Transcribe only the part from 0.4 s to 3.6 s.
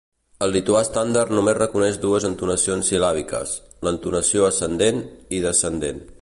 El lituà estàndard només reconeix dues entonacions sil·làbiques: